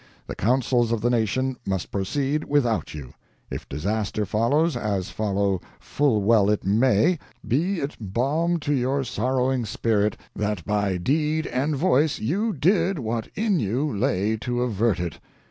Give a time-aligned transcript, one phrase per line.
[0.25, 3.13] The counsels of the nation must proceed without you;
[3.51, 9.63] if disaster follows, as follow full well it may, be it balm to your sorrowing
[9.63, 15.19] spirit that by deed and voice you did what in you lay to avert it.